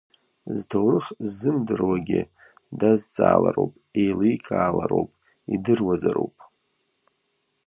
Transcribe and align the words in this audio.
Зҭоурых 0.57 1.05
ззымдыруагьы 1.27 2.21
дазҵаалароуп, 2.79 3.73
еиликаалароуп, 3.99 5.09
идыруазароуп. 5.53 6.35